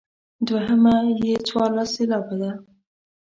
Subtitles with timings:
[0.47, 2.51] دوهمه یې څوارلس سېلابه ده.